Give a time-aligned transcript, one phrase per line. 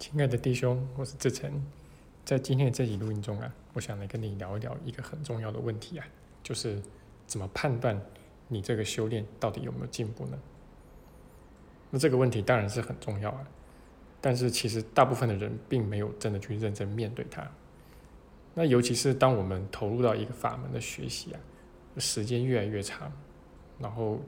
[0.00, 1.62] 亲爱的弟兄，我是志成，
[2.24, 6.06] 在今天的这集录音中啊，我想来跟你聊一聊一个很重要的问题啊，
[6.42, 6.80] 就是
[7.26, 8.00] 怎么判断
[8.48, 10.38] 你这个修炼到底有没有进步呢？
[11.90, 13.46] 那这个问题当然是很重要啊，
[14.22, 17.46] 但是其实大部分的人并没有真的去认真面对它。
[18.54, 21.40] 那尤其是当我们投入到一个法门的学习啊，
[21.98, 23.12] 时间越来越长，
[23.78, 24.18] 然后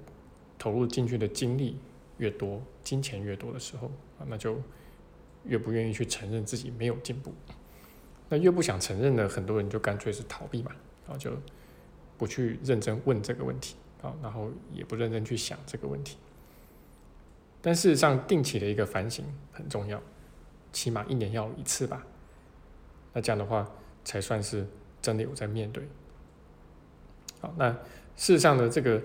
[0.59, 1.79] 投入进去的精力
[2.19, 3.87] 越多，金钱越多的时候
[4.19, 4.61] 啊，那就
[5.45, 7.33] 越不愿意去承认自己没有进步。
[8.29, 10.73] 那越不想承认的，很多人就干脆是逃避嘛，
[11.07, 11.31] 然后就
[12.19, 16.17] 不去认真问这个问题啊，然后也不认真去想这个问题。
[17.61, 20.03] 但事实上，定期的一个反省很重要，
[20.73, 22.07] 起码一年要一次吧。
[23.13, 23.69] 那这样的话。
[24.05, 24.67] 才算是
[25.01, 25.87] 真的有在面对。
[27.41, 27.71] 好，那
[28.17, 29.01] 事实上呢，这个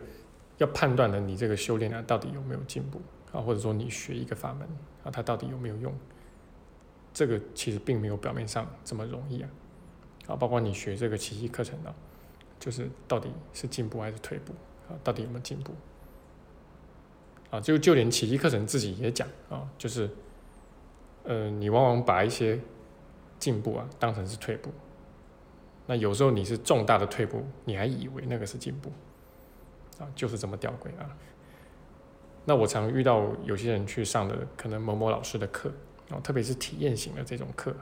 [0.58, 3.00] 要判断的，你这个修炼啊，到底有没有进步
[3.32, 3.40] 啊？
[3.40, 4.68] 或者说你学一个法门
[5.04, 5.94] 啊，它到底有没有用？
[7.18, 9.50] 这个其实并没有表面上这么容易啊。
[10.28, 11.92] 啊，包括你学这个奇迹课程呢，
[12.60, 14.54] 就是到底是进步还是退步
[14.88, 14.94] 啊？
[15.04, 15.74] 到底有没有进步？
[17.50, 20.08] 啊，就就连奇迹课程自己也讲啊，就是，
[21.24, 22.60] 呃，你往往把一些
[23.40, 24.70] 进步啊当成是退步。
[25.88, 28.92] 那有时候你是重大的退步，你还以为那个是进步，
[29.98, 31.18] 啊，就是这么吊诡啊。
[32.46, 35.72] 那我常遇到有些人去上的可能某某老师的课，
[36.10, 37.76] 哦，特别是体验型的这种课，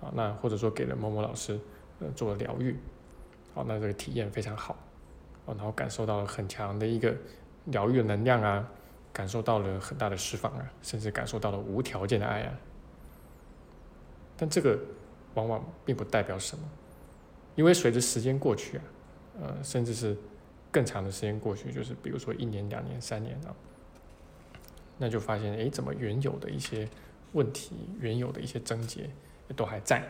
[0.00, 1.58] 啊，那或者说给了某某老师
[2.00, 2.76] 呃做了疗愈，
[3.54, 4.76] 好，那这个体验非常好，
[5.46, 7.14] 哦，然后感受到了很强的一个
[7.66, 8.68] 疗愈的能量啊，
[9.12, 12.54] 感受到了很大的释放啊，甚至感受到了无条件的爱啊，
[14.36, 14.78] 但这个。
[15.34, 16.64] 往往并不代表什么，
[17.54, 18.82] 因为随着时间过去啊，
[19.42, 20.16] 呃，甚至是
[20.72, 23.54] 更长的时间过去，就是比如说一年、两年、三年啊，
[24.98, 26.88] 那就发现，哎，怎么原有的一些
[27.32, 29.08] 问题、原有的一些症结
[29.56, 30.02] 都还在？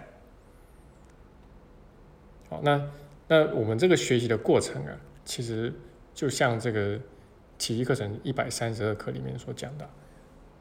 [2.48, 2.90] 好，那
[3.28, 5.72] 那我们这个学习的过程啊，其实
[6.14, 6.98] 就像这个
[7.58, 9.88] 奇迹课程一百三十二课里面所讲的，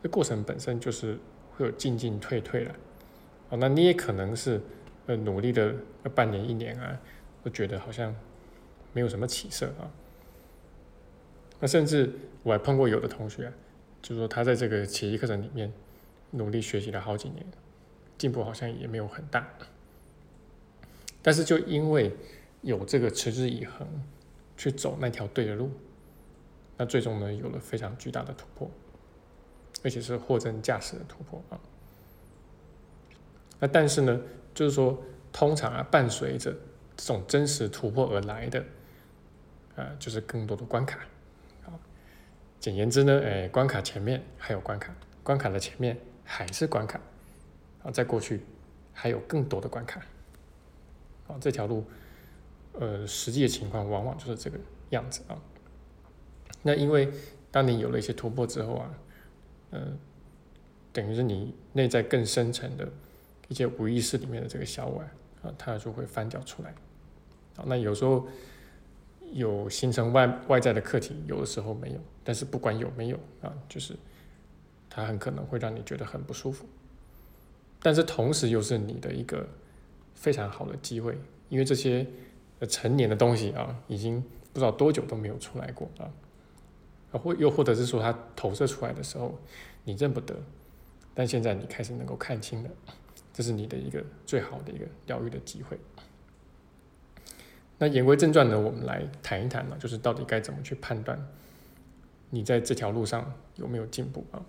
[0.04, 1.18] 这过程本身就是
[1.56, 2.72] 会有进进退退的。
[3.50, 4.62] 哦，那你也可能是，
[5.06, 5.74] 呃，努力的
[6.14, 7.00] 半年一年啊，
[7.42, 8.14] 都觉得好像
[8.92, 9.90] 没有什么起色啊。
[11.60, 12.12] 那甚至
[12.44, 13.50] 我还碰过有的同学，
[14.02, 15.72] 就是说他在这个奇迹课程里面
[16.32, 17.46] 努力学习了好几年，
[18.18, 19.48] 进步好像也没有很大。
[21.22, 22.16] 但是就因为
[22.62, 23.88] 有这个持之以恒
[24.56, 25.72] 去走那条对的路，
[26.78, 28.72] 那最终呢有了非常巨大的突破，
[29.84, 31.60] 而且是货真价实的突破啊。
[33.60, 34.22] 那但是呢，
[34.54, 35.04] 就是说，
[35.34, 36.52] 通常啊，伴随着
[36.96, 38.64] 这种真实突破而来的，
[39.76, 41.00] 啊，就是更多的关卡。
[42.60, 47.00] 简言之呢，哎，关卡前面还有关卡，关卡的前面还是关卡，
[47.84, 48.42] 啊，在过去
[48.94, 50.02] 还有更多的关卡。
[51.28, 51.84] 啊，这条路，
[52.74, 54.58] 呃，实际的情况往往就是这个
[54.92, 55.38] 样子啊。
[56.62, 57.12] 那因为
[57.52, 58.94] 当你有了一些突破之后啊，
[59.72, 59.98] 嗯，
[60.94, 62.88] 等于是你内在更深层的。
[63.50, 65.00] 一些无意识里面的这个小我
[65.42, 66.70] 啊，它就会翻搅出来。
[67.56, 68.28] 啊，那有时候
[69.32, 72.00] 有形成外外在的课题，有的时候没有。
[72.28, 73.96] 但是不管有没有啊，就是
[74.90, 76.66] 它很可能会让你觉得很不舒服。
[77.82, 79.48] 但是同时又是你的一个
[80.14, 81.18] 非常好的机会，
[81.48, 82.06] 因为这些
[82.68, 84.22] 成年的东西啊，已经
[84.52, 86.12] 不知道多久都没有出来过啊。
[87.14, 89.34] 啊，或又或者是说它投射出来的时候
[89.86, 90.36] 你认不得，
[91.14, 92.70] 但现在你开始能够看清了。
[93.32, 95.80] 这是你的一个最好的一个疗愈的机会。
[97.78, 101.18] 那言归正传呢，我们来谈一谈嘛，就是到底该怎么去判断
[102.30, 104.42] 你在这条路上有没有进步啊？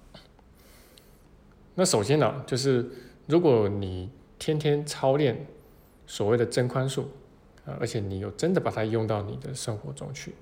[1.75, 2.91] 那首先呢，就是
[3.27, 5.47] 如果你天天操练
[6.07, 7.03] 所谓的真宽恕
[7.65, 10.35] 啊，而且你有真的把它用到你的生活中去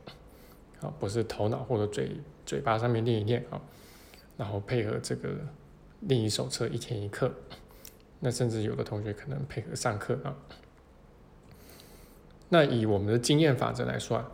[0.81, 2.11] 啊，不是头脑或者嘴
[2.45, 3.61] 嘴巴上面念一念啊，
[4.37, 5.31] 然后配合这个
[6.01, 7.33] 练习手册一天一课。
[8.19, 10.35] 那甚至有的同学可能配合上课啊。
[12.49, 14.31] 那以我们的经验法则来说啊，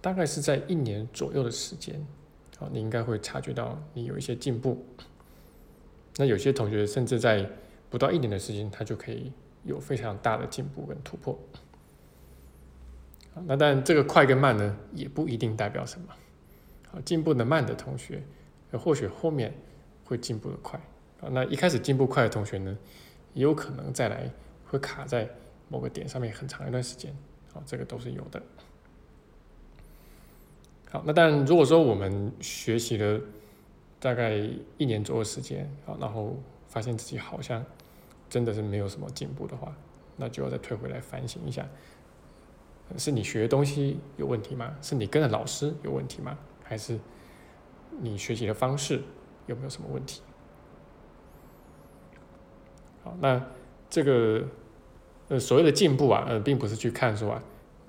[0.00, 1.94] 大概是在一年左右的时间，
[2.58, 4.84] 啊，你应该会察觉到你有一些进步。
[6.16, 7.48] 那有些同学甚至在
[7.88, 9.32] 不到一年的时间，他就可以
[9.64, 11.38] 有非常大的进步跟突破。
[13.46, 16.06] 那但这个快跟慢呢，也不一定代表什么。
[16.88, 18.22] 好，进步的慢的同学，
[18.72, 19.54] 或许后面
[20.04, 20.78] 会进步的快。
[21.20, 22.76] 啊，那一开始进步快的同学呢，
[23.34, 24.30] 也有可能再来
[24.66, 25.28] 会卡在
[25.68, 27.14] 某个点上面很长一段时间，
[27.52, 28.42] 好，这个都是有的。
[30.90, 33.20] 好，那但如果说我们学习了
[34.00, 34.34] 大概
[34.76, 37.64] 一年左右时间啊，然后发现自己好像
[38.28, 39.72] 真的是没有什么进步的话，
[40.16, 41.64] 那就要再退回来反省一下，
[42.96, 44.74] 是你学的东西有问题吗？
[44.82, 46.36] 是你跟的老师有问题吗？
[46.64, 46.98] 还是
[48.00, 49.00] 你学习的方式
[49.46, 50.22] 有没有什么问题？
[53.04, 53.40] 好，那
[53.88, 54.44] 这个
[55.28, 57.42] 呃所谓的进步啊，呃，并不是去看说啊，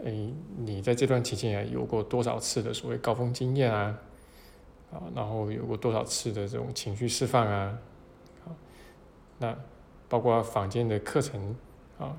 [0.03, 0.12] 哎，
[0.57, 4.00] 你在这段期间有过多少次的所谓高峰经验啊，
[4.92, 7.80] 啊，然后有过多少次的这种情绪释放啊，
[8.45, 8.50] 啊，
[9.38, 9.57] 那
[10.09, 11.56] 包括坊间的课程
[12.00, 12.18] 啊，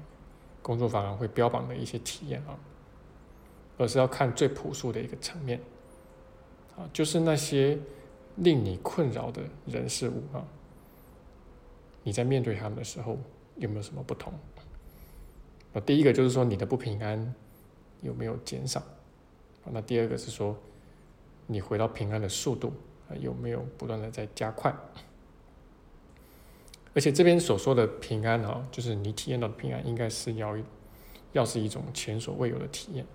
[0.63, 2.57] 工作坊会标榜的一些体验啊，
[3.79, 5.61] 而是要看最朴素的一个层面，
[6.77, 7.77] 啊，就是那些
[8.37, 10.45] 令你困扰的人事物啊。
[12.05, 13.19] 你在面对他们的时候
[13.57, 14.33] 有没有什么不同？
[15.73, 17.35] 那第一个就是说你的不平安
[18.03, 18.83] 有没有减少？
[19.71, 20.57] 那第二个是说
[21.47, 22.73] 你回到平安的速度
[23.09, 24.75] 啊有没有不断的在加快？
[26.95, 30.55] 而且这边所说的平安啊，就是你体验到的平安，应该是要
[31.33, 33.07] 要是一种前所未有的体验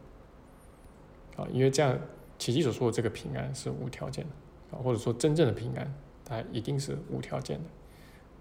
[1.35, 1.99] 啊，因为这样
[2.39, 5.93] 奇迹所说的这个平安是无条件的啊，或者说真正的平安，
[6.25, 7.65] 它一定是无条件的。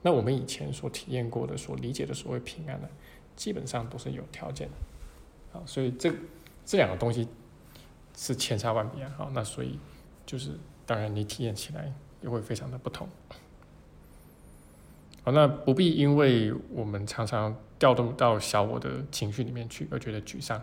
[0.02, 2.88] 那我们以前所体验过的、所理解的所谓平安呢，
[3.34, 4.74] 基本上都是有条件的，
[5.64, 6.12] 所以这
[6.64, 7.28] 这两个东西
[8.16, 9.78] 是千差万别啊，那所以
[10.24, 10.50] 就是
[10.84, 13.08] 当然你体验起来也会非常的不同，
[15.22, 20.58] 好，那不必因为我们常常调动到小我的情绪里面去而觉得沮丧，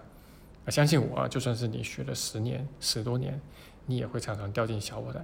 [0.66, 3.40] 啊，相信我啊，就算是你学了十年、十多年，
[3.86, 5.24] 你也会常常掉进小我的，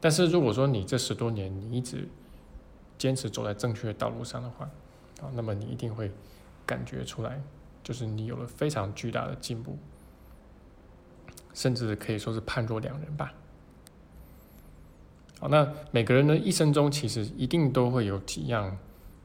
[0.00, 2.08] 但是如果说你这十多年你一直
[2.96, 4.64] 坚持走在正确的道路上的话，
[5.20, 6.10] 啊，那么你一定会
[6.64, 7.40] 感觉出来，
[7.88, 9.78] 就是你有了非常巨大的进步，
[11.54, 13.32] 甚至可以说是判若两人吧。
[15.40, 18.76] 好，那每个人的一生中，其实一定都会有几样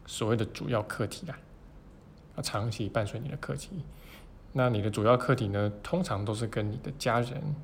[0.06, 1.38] 所谓的主要课题啊，
[2.38, 3.83] 啊，长期伴随你的课题。
[4.54, 7.56] 那你的主要课题呢，通常都是跟你的家人，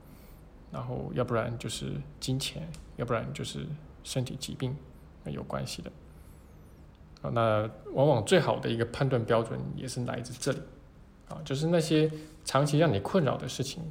[0.70, 3.66] 然后要不然就是金钱，要不然就是
[4.04, 4.76] 身体疾病。
[5.26, 5.92] 有关系的，
[7.22, 10.60] 啊，那往往最好的一个判断标准也是来自这里，
[11.30, 12.12] 啊，就是那些
[12.44, 13.82] 长期让你困扰的事情，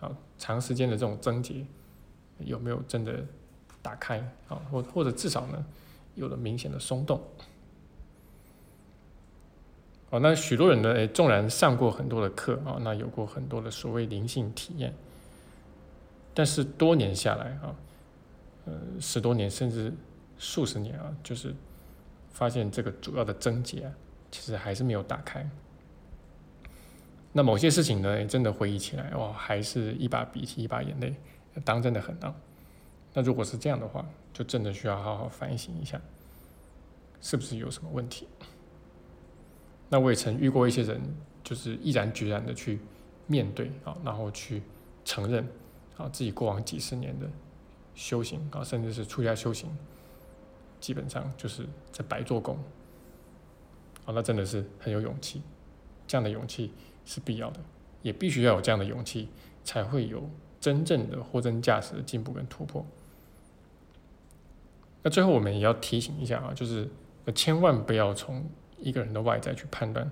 [0.00, 1.64] 啊，长时间的这种症结
[2.40, 3.24] 有没有真的
[3.80, 4.18] 打开
[4.48, 5.64] 啊，或或者至少呢
[6.14, 7.20] 有了明显的松动，
[10.10, 14.92] 哦，那许多人呢，诶，纵然上过很多的课啊，那有过很多的所谓灵性体验，
[16.34, 17.74] 但是多年下来啊，
[18.66, 19.92] 呃，十多年甚至。
[20.38, 21.54] 数十年啊，就是
[22.30, 23.92] 发现这个主要的症结啊，
[24.30, 25.48] 其实还是没有打开。
[27.36, 31.14] 那某些事情呢，真的回忆起来，哇，还是一把鼻涕一把眼泪，
[31.66, 32.34] 当真的很啊。
[33.12, 36.00] 那如果是这样的话，就真的需要好好反省一下，
[37.20, 38.26] 是不是有什么问题？
[39.90, 40.98] 那我也曾遇过一些人，
[41.44, 42.78] 就是毅然决然的去
[43.26, 44.62] 面对啊，然后去
[45.04, 45.46] 承认
[45.98, 47.28] 啊自己过往几十年的
[47.94, 49.68] 修行啊，甚至是出家修行。
[50.80, 52.56] 基本上就是在白做工，
[54.06, 55.42] 啊，那真的是很有勇气，
[56.06, 56.72] 这样的勇气
[57.06, 57.60] 是必要的，
[58.02, 59.30] 也必须要有这样的勇气，
[59.64, 60.28] 才会有
[60.60, 62.84] 真正的货真价实的进步跟突破。
[65.02, 66.86] 那最后我们也要提醒一下啊，就是
[67.34, 68.44] 千万不要从
[68.76, 70.10] 一个人的外在去判断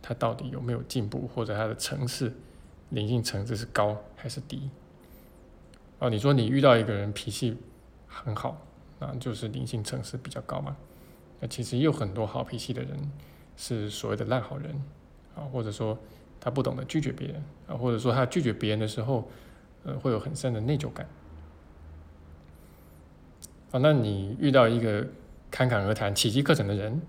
[0.00, 2.32] 他到底有没有进步，或者他的层次、
[2.90, 4.70] 灵性层次是高还是低。
[5.98, 7.56] 啊，你说你遇到一个人脾气
[8.06, 8.62] 很好。
[8.98, 10.74] 那，就是灵性层次比较高嘛。
[11.38, 13.10] 那其实有很多好脾气的人，
[13.56, 14.74] 是所谓的烂好人
[15.34, 15.98] 啊，或者说
[16.40, 19.28] 他不懂得拒绝别人啊，或者说他拒绝别人的时候，
[19.84, 21.06] 呃，会有很深的内疚感。
[23.72, 25.06] 啊，那你遇到一个
[25.50, 27.00] 侃侃而谈奇迹课程的人，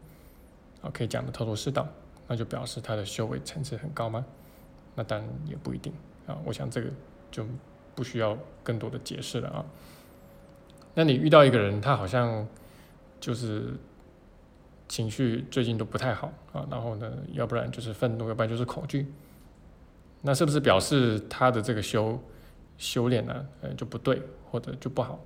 [0.81, 1.87] 啊，可以讲的头头是道，
[2.27, 4.25] 那就表示他的修为层次很高吗？
[4.95, 5.93] 那当然也不一定
[6.25, 6.35] 啊。
[6.43, 6.89] 我想这个
[7.29, 7.45] 就
[7.93, 9.65] 不需要更多的解释了啊。
[10.95, 12.47] 那你遇到一个人，他好像
[13.19, 13.75] 就是
[14.87, 19.11] 情绪最近都不太好啊，然后呢，要不然就是愤怒，要不然就是恐惧，
[20.21, 22.19] 那是不是表示他的这个修
[22.77, 25.19] 修炼呢，呃，就不对或者就不好？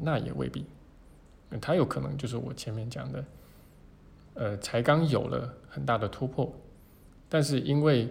[0.00, 0.64] 那也未必，
[1.60, 3.24] 他有可能就是我前面讲的，
[4.34, 6.52] 呃，才刚有了很大的突破，
[7.28, 8.08] 但是因为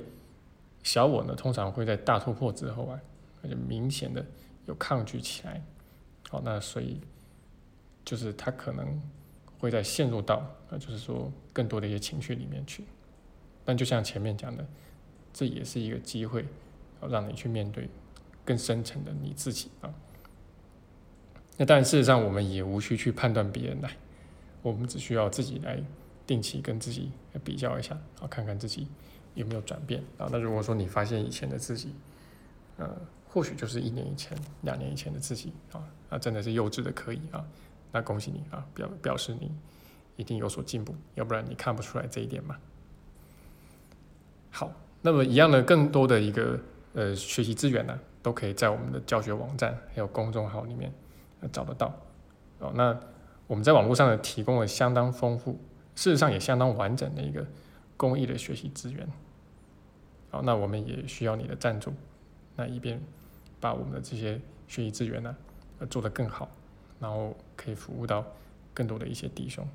[0.84, 3.00] 小我呢，通常会在大突破之后啊，
[3.44, 4.24] 就明显的
[4.68, 5.62] 有抗拒起来。
[6.30, 7.02] 好，那所以
[8.06, 9.02] 就是他可能
[9.60, 10.36] 会在陷入到
[10.70, 12.84] 啊，就是说更多的一些情绪里面去。
[13.66, 14.66] 但就像前面讲的，
[15.34, 16.46] 这也是一个机会，
[17.10, 17.90] 让你去面对
[18.46, 19.94] 更深层的你自己啊。
[21.58, 23.92] 那但事实上，我们也无需去判断别人来，
[24.62, 25.82] 我们只需要自己来
[26.26, 27.12] 定期跟自己
[27.44, 28.88] 比较一下，啊，看看自己
[29.34, 30.30] 有没有转变啊。
[30.32, 31.94] 那如果说你发现以前的自己，
[32.78, 32.96] 呃，
[33.28, 37.44] 或许就是一年以前、两年以前的自己啊，那真的是幼稚的可以啊，
[37.92, 39.52] 那恭喜你啊，表表示你
[40.16, 42.58] 一定有所进步，要不然你看不出来这一点嘛。
[44.52, 46.60] 好，那么一样的更多的一个
[46.94, 50.92] 呃学习资源呢，都可以在我们的教学网站还有公众号里面。
[51.52, 51.94] 找得到
[52.58, 53.00] 哦，那
[53.46, 55.52] 我们在网络上呢提供了相当丰富，
[55.94, 57.46] 事实上也相当完整的一个
[57.96, 59.08] 公益的学习资源。
[60.32, 61.94] 好，那我们也需要你的赞助，
[62.56, 63.00] 那以便
[63.60, 65.38] 把我们的这些学习资源呢
[65.92, 66.50] 做得更好，
[67.00, 68.26] 然后可以服务到
[68.74, 69.68] 更多的一些弟兄。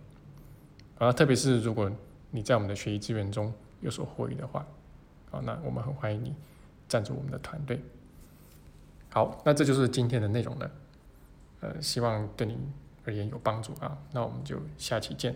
[0.99, 1.91] 啊，特别是如果
[2.31, 4.67] 你在我们的学习资源中有所获益的话，
[5.31, 6.35] 啊，那我们很欢迎你
[6.88, 7.81] 赞助我们的团队。
[9.11, 10.71] 好，那这就是今天的内容了。
[11.61, 12.57] 呃，希望对你
[13.05, 15.35] 而言有帮助啊，那我们就下期见。